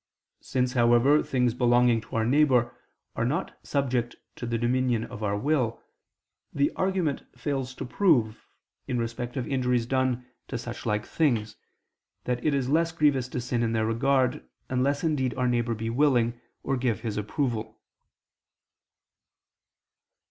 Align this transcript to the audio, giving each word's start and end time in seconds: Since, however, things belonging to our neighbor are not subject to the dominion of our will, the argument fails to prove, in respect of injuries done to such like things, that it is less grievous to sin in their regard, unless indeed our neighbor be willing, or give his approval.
Since, 0.41 0.71
however, 0.73 1.21
things 1.21 1.53
belonging 1.53 2.01
to 2.01 2.15
our 2.15 2.25
neighbor 2.25 2.75
are 3.15 3.23
not 3.23 3.55
subject 3.61 4.15
to 4.37 4.47
the 4.47 4.57
dominion 4.57 5.03
of 5.03 5.21
our 5.21 5.37
will, 5.37 5.79
the 6.51 6.71
argument 6.71 7.21
fails 7.37 7.75
to 7.75 7.85
prove, 7.85 8.43
in 8.87 8.97
respect 8.97 9.37
of 9.37 9.47
injuries 9.47 9.85
done 9.85 10.25
to 10.47 10.57
such 10.57 10.87
like 10.87 11.05
things, 11.05 11.55
that 12.23 12.43
it 12.43 12.55
is 12.55 12.67
less 12.67 12.91
grievous 12.91 13.27
to 13.27 13.39
sin 13.39 13.61
in 13.61 13.73
their 13.73 13.85
regard, 13.85 14.43
unless 14.69 15.03
indeed 15.03 15.35
our 15.35 15.47
neighbor 15.47 15.75
be 15.75 15.91
willing, 15.91 16.41
or 16.63 16.77
give 16.77 17.01
his 17.01 17.15
approval. 17.15 17.79